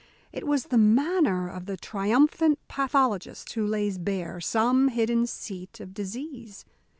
[0.31, 5.93] It was the manner of the triumphant pathologist who lays bare some hidden seat of
[5.93, 6.65] disease.